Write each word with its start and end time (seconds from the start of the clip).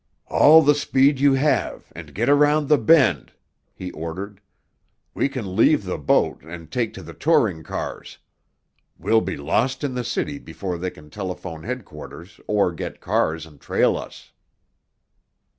"All 0.31 0.63
the 0.63 0.73
speed 0.73 1.19
you 1.19 1.35
have, 1.35 1.93
and 1.95 2.15
get 2.15 2.27
around 2.27 2.69
the 2.69 2.79
bend," 2.79 3.33
he 3.71 3.91
ordered. 3.91 4.41
"We 5.13 5.29
can 5.29 5.55
leave 5.55 5.83
the 5.83 5.99
boat 5.99 6.41
and 6.41 6.71
take 6.71 6.91
to 6.95 7.03
the 7.03 7.13
touring 7.13 7.61
cars. 7.61 8.17
We'll 8.97 9.21
be 9.21 9.37
lost 9.37 9.83
in 9.83 9.93
the 9.93 10.03
city 10.03 10.39
before 10.39 10.79
they 10.79 10.89
can 10.89 11.11
telephone 11.11 11.61
headquarters 11.61 12.41
or 12.47 12.71
get 12.71 12.99
cars 12.99 13.45
and 13.45 13.61
trail 13.61 13.95
us!" 13.95 14.31